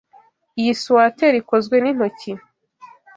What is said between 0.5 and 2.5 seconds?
Iyi swater ikozwe n'intoki.